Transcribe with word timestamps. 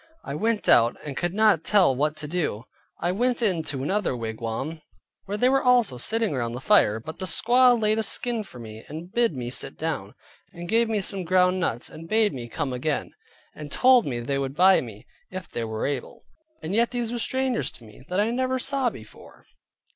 I 0.23 0.33
went 0.33 0.67
out, 0.67 0.97
and 1.05 1.15
could 1.15 1.35
not 1.35 1.63
tell 1.63 1.95
what 1.95 2.15
to 2.17 2.27
do, 2.27 2.63
but 2.99 3.09
I 3.09 3.11
went 3.11 3.39
in 3.43 3.61
to 3.65 3.83
another 3.83 4.17
wigwam, 4.17 4.81
where 5.25 5.37
they 5.37 5.47
were 5.47 5.61
also 5.61 5.99
sitting 5.99 6.33
round 6.33 6.55
the 6.55 6.59
fire, 6.59 6.99
but 6.99 7.19
the 7.19 7.27
squaw 7.27 7.79
laid 7.79 7.99
a 7.99 8.01
skin 8.01 8.41
for 8.43 8.57
me, 8.57 8.83
and 8.89 9.11
bid 9.13 9.35
me 9.35 9.51
sit 9.51 9.77
down, 9.77 10.15
and 10.53 10.67
gave 10.67 10.89
me 10.89 11.01
some 11.01 11.23
ground 11.23 11.59
nuts, 11.59 11.87
and 11.87 12.09
bade 12.09 12.33
me 12.33 12.49
come 12.49 12.73
again; 12.73 13.11
and 13.53 13.71
told 13.71 14.07
me 14.07 14.19
they 14.19 14.39
would 14.39 14.55
buy 14.55 14.81
me, 14.81 15.05
if 15.29 15.47
they 15.47 15.63
were 15.65 15.85
able, 15.85 16.23
and 16.63 16.73
yet 16.73 16.89
these 16.89 17.11
were 17.11 17.19
strangers 17.19 17.69
to 17.69 17.83
me 17.83 18.03
that 18.09 18.19
I 18.19 18.31
never 18.31 18.57
saw 18.57 18.89
before. 18.89 19.45